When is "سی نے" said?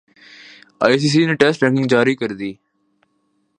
1.13-1.25